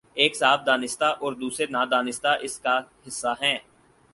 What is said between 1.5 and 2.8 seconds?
نادانستہ اس کا